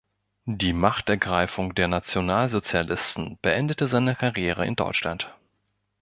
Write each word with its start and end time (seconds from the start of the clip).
Die 0.47 0.73
Machtergreifung 0.73 1.75
der 1.75 1.87
Nationalsozialisten 1.87 3.37
beendete 3.43 3.85
seine 3.87 4.15
Karriere 4.15 4.65
in 4.65 4.75
Deutschland. 4.75 5.31